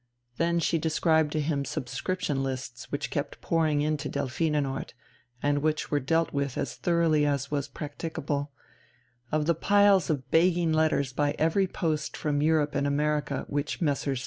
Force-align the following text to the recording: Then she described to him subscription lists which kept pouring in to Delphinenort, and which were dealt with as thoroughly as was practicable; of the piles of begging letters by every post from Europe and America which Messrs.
Then 0.37 0.57
she 0.57 0.79
described 0.79 1.31
to 1.33 1.39
him 1.39 1.63
subscription 1.63 2.41
lists 2.41 2.91
which 2.91 3.11
kept 3.11 3.39
pouring 3.39 3.81
in 3.81 3.97
to 3.97 4.09
Delphinenort, 4.09 4.95
and 5.43 5.59
which 5.59 5.91
were 5.91 5.99
dealt 5.99 6.33
with 6.33 6.57
as 6.57 6.73
thoroughly 6.73 7.23
as 7.23 7.51
was 7.51 7.67
practicable; 7.67 8.51
of 9.31 9.45
the 9.45 9.53
piles 9.53 10.09
of 10.09 10.31
begging 10.31 10.73
letters 10.73 11.13
by 11.13 11.35
every 11.37 11.67
post 11.67 12.17
from 12.17 12.41
Europe 12.41 12.73
and 12.73 12.87
America 12.87 13.45
which 13.47 13.79
Messrs. 13.79 14.19